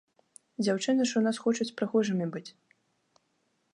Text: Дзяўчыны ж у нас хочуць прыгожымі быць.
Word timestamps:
Дзяўчыны 0.63 1.03
ж 1.11 1.21
у 1.21 1.21
нас 1.27 1.37
хочуць 1.43 1.69
прыгожымі 1.81 2.25
быць. 2.37 2.47